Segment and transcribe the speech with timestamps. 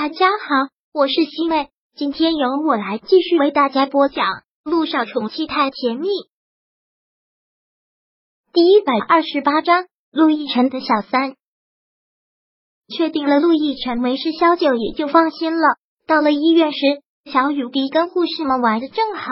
[0.00, 4.26] 大家好，我是西妹，今天由我来继续为大家播讲
[4.62, 6.06] 《路上宠妻太甜蜜》
[8.52, 9.86] 第一百二十八章。
[10.12, 11.34] 陆亦辰的小三
[12.86, 15.66] 确定了，陆亦辰没事，萧九也就放心了。
[16.06, 16.78] 到了医院时，
[17.24, 19.24] 小雨滴跟护士们玩的正好，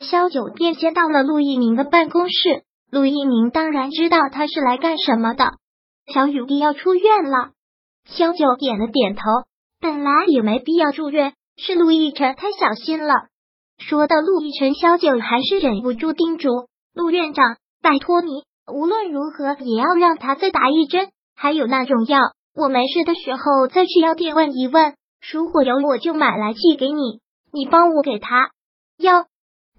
[0.00, 2.64] 萧九便先到了陆一鸣的办公室。
[2.90, 5.58] 陆一鸣当然知道他是来干什么的。
[6.14, 7.50] 小雨滴要出院了，
[8.06, 9.22] 萧九点了点头。
[9.84, 13.26] 本来也没必要住院，是陆亦辰太小心了。
[13.76, 16.48] 说到陆亦辰，萧九还是忍不住叮嘱
[16.94, 21.10] 陆院长：“拜托你，无论如何也要让他再打一针。
[21.36, 22.18] 还有那种药，
[22.54, 24.94] 我没事的时候再去药店问一问，
[25.30, 27.20] 如果有我就买来寄给你。
[27.52, 28.52] 你帮我给他
[28.96, 29.26] 药。”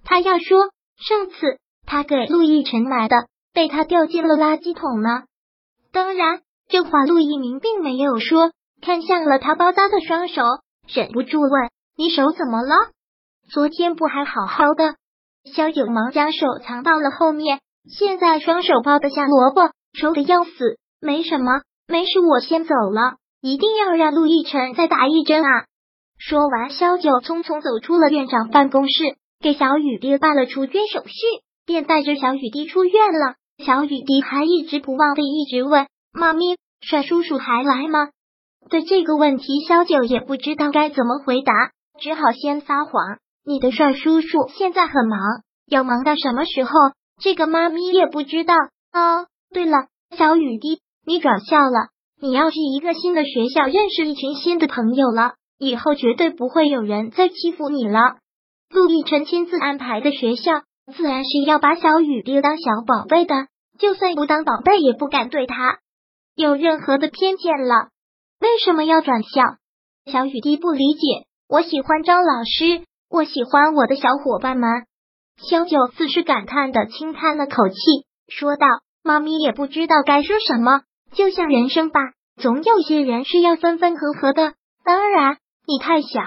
[0.05, 0.69] 他要说
[0.99, 3.25] 上次他给陆亦辰买的
[3.55, 5.23] 被他掉进了垃圾桶呢。
[5.91, 8.51] 当然，这话陆一鸣并没有说。
[8.85, 10.43] 看向了他包扎的双手，
[10.87, 11.49] 忍不住问
[11.97, 12.75] ：“你手怎么了？
[13.49, 14.93] 昨天不还好好的？”
[15.51, 20.51] 萧九忙将手藏到了后面，现在双手包的像萝卜，愁的要死。
[21.01, 23.15] 没什么，没事，我先走了。
[23.41, 25.65] 一定要让陆亦辰再打一针啊！
[26.19, 31.13] 说完，萧九匆匆走出了院长办公室，给小雨滴办了出院手续，
[31.65, 33.33] 便带着小雨滴出院了。
[33.65, 38.09] 小雨滴还一直不忘的一直问：“妈咪，帅叔叔还来吗？”
[38.69, 41.53] 对这个问题，萧九也不知道该怎么回答，
[41.99, 43.19] 只好先撒谎。
[43.45, 45.19] 你的帅叔叔现在很忙，
[45.67, 46.71] 要忙到什么时候？
[47.21, 48.55] 这个妈咪也不知道。
[48.91, 58.17] 哦，对了，小雨滴，你转校了，你要去一个新的学校，认识一群新的朋友了，以后绝对不会有人再欺负你了。
[58.69, 60.51] 陆亦辰亲自安排的学校，
[60.91, 63.35] 自然是要把小雨滴当小宝贝的，
[63.77, 65.77] 就算不当宝贝，也不敢对他
[66.35, 67.89] 有任何的偏见了。
[68.39, 69.41] 为什么要转校？
[70.11, 71.25] 小雨滴不理解。
[71.47, 74.69] 我喜欢张老师，我喜欢我的小伙伴们。
[75.37, 77.75] 萧九似是感叹的轻叹了口气，
[78.27, 78.65] 说道
[79.03, 80.81] ：“妈咪也不知道该说什么，
[81.13, 81.99] 就像人生吧，
[82.35, 84.53] 总有些人是要分分合合的。
[84.83, 86.21] 当然，你太小，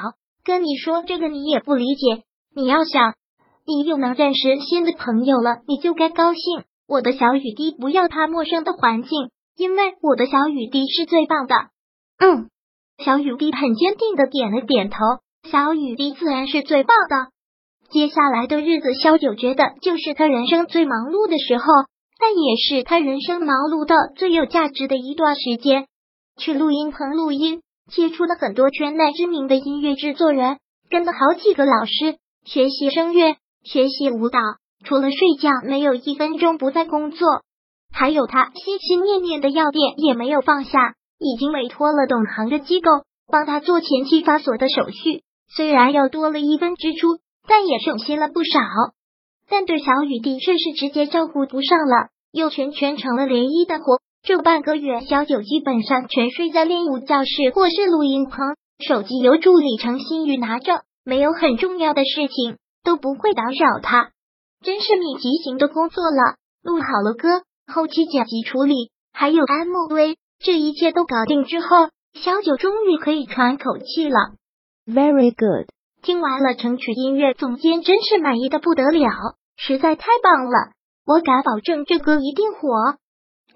[0.45, 2.23] 跟你说这个你也不理解。
[2.55, 3.15] 你要想，
[3.67, 6.65] 你又能认识新的朋友了，你就该高兴。
[6.87, 11.55] 我的小雨滴不要怕陌生的环境，因为我的小雨滴是最棒的。”
[12.19, 12.51] 嗯，
[12.99, 14.99] 小雨滴很坚定的点了点头。
[15.51, 17.31] 小雨滴自然是最棒的。
[17.91, 21.65] 接下来的日子，萧九觉得就是他人生最忙碌的时候，
[22.19, 25.87] 但也是他人生忙碌的最有价值的一段时间。
[26.37, 30.59] 去录音棚录音，接触了很多圈内知名的音乐制作人，
[30.91, 34.39] 跟了好几个老师学习声乐、学习舞蹈，
[34.85, 37.27] 除了睡觉，没有一分钟不在工作。
[37.93, 40.95] 还有他心心念念的药店，也没有放下。
[41.19, 42.91] 已经委托了懂行的机构
[43.31, 48.61] 帮他做前期发锁的手续，虽然又多了一分支出，但也省心了不少。
[49.49, 54.01] 但对小雨滴却是直接照顾不上了，又全全成了涟漪的活。
[54.23, 64.11] 这半个月，小九基本上全睡在练舞教室或是录音棚，手机由助理程新宇拿着，没有很重要的事情都不会打扰他。
[64.63, 67.43] 真是密集型的工作了，录好了歌，
[67.73, 70.17] 后期剪辑处理，还有 MV。
[70.41, 71.67] 这一切都搞定之后，
[72.15, 74.35] 小九终于可以喘口气了。
[74.87, 75.69] Very good，
[76.03, 79.11] 听完了成曲音乐总监真是满意的不得了，
[79.57, 80.73] 实在太棒了！
[81.05, 82.97] 我敢保证这歌一定火。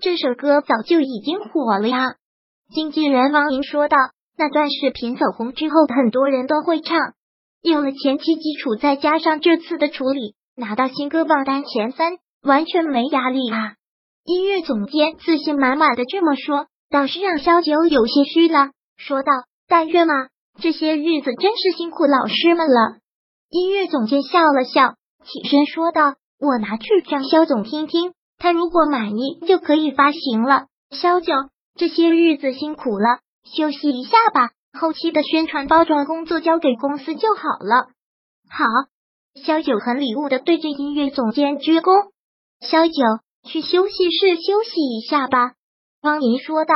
[0.00, 2.16] 这首歌早就已经火了呀。
[2.74, 3.96] 经纪人王莹说道
[4.36, 6.98] ：“那段视频走红之后，很多人都会唱，
[7.62, 13.74] 有了前期基础，再加上这次的处理，拿到新歌榜单前三，完全没压力啊！”
[14.24, 16.66] 音乐总监自信满满的这么说。
[16.92, 19.32] 倒是让萧九有些虚了，说道
[19.66, 20.12] ：“但愿嘛，
[20.60, 22.98] 这些日子真是辛苦老师们了。”
[23.48, 24.94] 音乐总监笑了笑，
[25.24, 31.32] 起身说道：“我拿去让萧总听听，他如果满意就可以发行了。”萧九，
[31.76, 37.88] 这些日子辛苦了，休息一下吧，后期的宣传包装工作交给公司就好了。
[38.50, 38.66] 好，
[39.42, 42.10] 萧九很礼物的对着音乐总监鞠躬。
[42.60, 42.92] 萧九，
[43.48, 45.54] 去休息室休息一下吧。
[46.02, 46.74] 方莹说道：“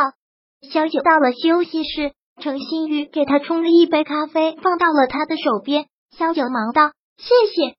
[0.70, 5.86] 萧九到了休息室，程新宇给他冲了一杯咖啡，放到了他的手边。
[6.16, 7.74] 萧九忙道：‘谢谢。’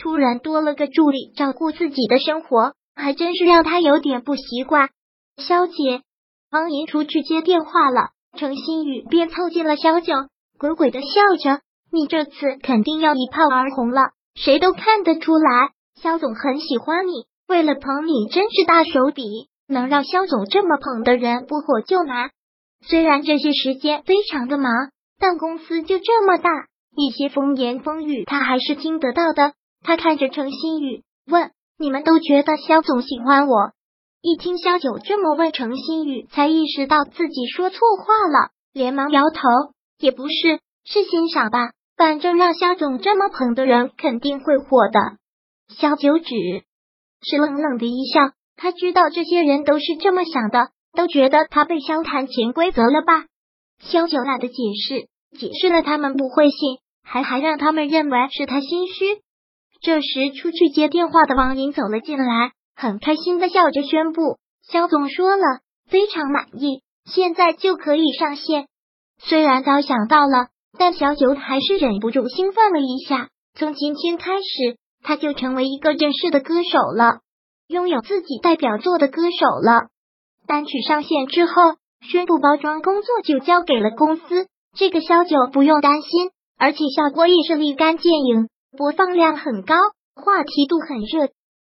[0.00, 4.88] 突然多了个助理照顾自己的生活，还真是让他有点不习惯。
[5.36, 6.00] 萧姐，
[6.50, 8.08] 方莹出去接电话了，
[8.38, 10.14] 程新宇便凑近了萧九，
[10.58, 11.08] 鬼鬼的笑
[11.44, 11.60] 着
[11.92, 22.30] ：‘你这次肯定要一炮而红了，谁都看得出来，萧总很喜欢你，为了捧你，真是大手笔。’”能让肖总这么捧的人不火就难。
[22.86, 24.72] 虽然这些时间非常的忙，
[25.18, 26.50] 但公司就这么大，
[26.96, 29.54] 一些风言风语他还是听得到的。
[29.82, 33.72] 他看着程新宇问：“你们都觉得肖总喜欢我？”
[34.22, 39.40] 一听肖九这么问，程新宇才意识到自己说错话了，连忙摇头
[39.98, 41.70] ：“也不是，是欣赏吧。
[41.96, 45.00] 反正让肖总这么捧的人，肯定会火的。”
[45.78, 46.34] 肖九只
[47.22, 48.20] 是冷冷的一笑，
[48.56, 53.26] 他知道这些人都是这么想的，都觉得他被萧谈潜规则了吧。
[53.80, 54.54] 萧九懒得解
[54.88, 55.08] 释，
[55.38, 59.20] 解释了他们不会信，还还让他们认为是他心虚。
[59.82, 68.68] 这时，出去接电话的王莹走了进来，很开心的笑着宣布：“肖总说了，非常满意，现在就可以上线。”
[69.20, 70.48] 虽然早想到了，
[70.78, 73.28] 但小九还是忍不住兴奋了一下。
[73.54, 77.20] 从今天开始，他就成为一个正式的歌手了，
[77.68, 79.88] 拥有自己代表作的歌手了。
[80.46, 81.52] 单曲上线之后。
[82.02, 84.46] 宣布包装工作就交给了公司，
[84.76, 89.74] 这个小九不用担心，而且效果也是立竿见影，播放量很高，
[90.14, 91.30] 话题度很热。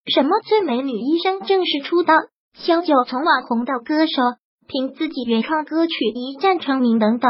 [0.07, 2.15] 什么最美女医生正式出道，
[2.57, 4.13] 小九从网红到歌手，
[4.65, 7.29] 凭自己原创歌曲一战成名等等。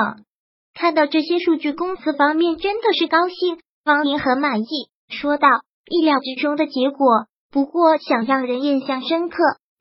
[0.75, 5.47] 看到这些数据，公司方面真的是高兴，方莹很满意，说道
[5.89, 9.37] ：“意料之中的结果，不过想让人印象深刻，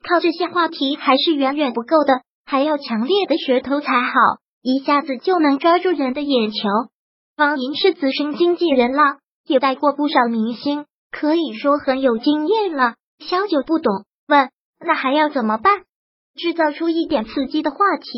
[0.07, 4.13] 靠这些话题还是远远不够的。”还要强烈的噱头才好，
[4.61, 6.67] 一下子就能抓住人的眼球。
[7.37, 9.17] 方莹是资深经纪人了，
[9.47, 12.95] 也带过不少明星，可以说很有经验了。
[13.19, 14.49] 萧九不懂，问
[14.85, 15.83] ：“那还要怎么办？
[16.35, 18.09] 制造出一点刺激的话题，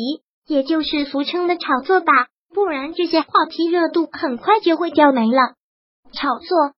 [0.48, 5.54] 也就是俗称的炒作吧，不然这些话题热度很快就会掉没了。”
[6.12, 6.72] 炒作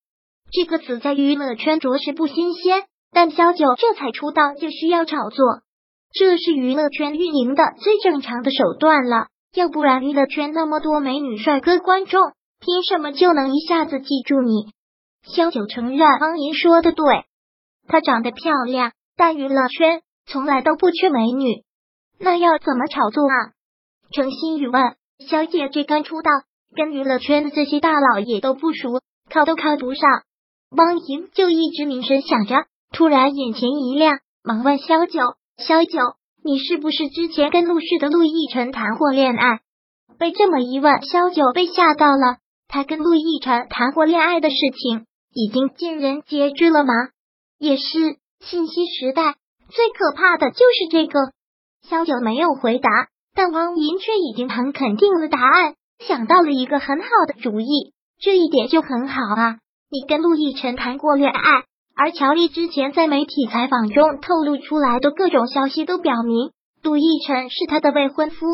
[0.50, 5.44] 这个词在娱乐圈着实不新鲜，但萧九这才出道就需要炒作。
[6.12, 14.72] 这是娱乐圈运营的最正常的手段了，要不然娱乐圈那么多美女帅哥观众，凭什么就能一下子记住你？
[15.22, 17.24] 萧九承认方莹说的对，
[17.86, 21.62] 她长得漂亮，但娱乐圈从来都不缺美女，
[22.18, 23.52] 那要怎么炒作啊？
[24.12, 24.96] 程新宇问
[25.28, 26.30] 小姐：“这刚出道，
[26.74, 30.08] 跟娱乐圈的这些大佬也都不熟，靠都靠不上。”
[30.70, 35.20] 汪莹就一直凝神想着，突然眼前一亮，忙问萧九。
[35.56, 35.98] 萧九，
[36.44, 39.60] 你是不是之前跟陆氏的陆亦辰谈过恋爱？
[40.18, 42.36] 被这么一问，萧九被吓到了。
[42.68, 46.92] 他跟陆亦辰谈过恋爱的事情已经见人皆知了吗？
[47.58, 49.36] 也是，信息时代
[49.70, 51.18] 最可怕的就是这个。
[51.88, 52.90] 萧九没有回答，
[53.34, 57.94] 但王莹却已经很肯定了答案，想到了一个很好的主意。
[58.20, 59.58] 这一点就很好啊，
[59.90, 61.64] 你跟陆亦辰谈过恋爱。
[62.00, 68.46] 而乔丽之前在媒体采访中透露出来的各种消息都表明，陆奕晨是他的未婚夫，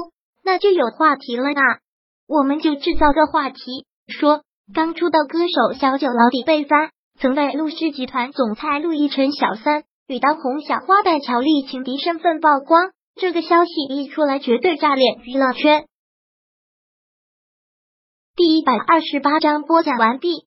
[0.43, 1.79] 那就有话题了啊！
[2.27, 3.61] 我们就制造个话题，
[4.09, 6.91] 说刚出道歌手小九老底被翻，
[7.21, 15.85] 曾为陆氏集团总裁陆亦辰小三与当红小花旦乔丽情敌身份曝光，这个消息一出来，绝对炸裂娱乐圈。
[18.35, 20.47] 第一百二十八章播讲完毕，